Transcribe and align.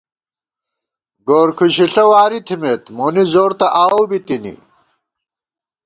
گور 1.27 1.49
کُھشِݪہ 1.57 2.03
واری 2.09 2.39
تھِمېت، 2.47 2.83
مونی 2.97 3.23
زور 3.31 3.51
تہ 3.59 3.67
آؤو 3.81 4.03
بِی 4.09 4.19
تِنی 4.25 4.55